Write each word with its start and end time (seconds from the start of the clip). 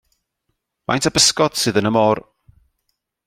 Faint 0.91 1.07
o 1.09 1.11
bysgod 1.17 1.59
sydd 1.63 1.79
yn 1.83 1.89
y 1.91 1.93
môr? 1.99 2.23